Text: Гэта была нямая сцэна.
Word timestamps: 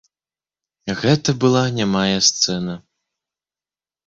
Гэта 1.01 1.29
была 1.43 1.61
нямая 1.77 2.17
сцэна. 2.29 2.73